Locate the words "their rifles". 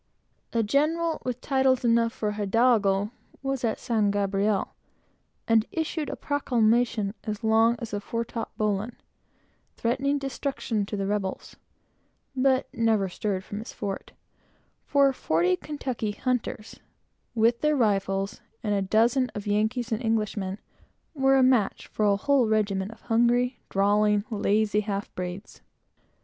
17.61-18.41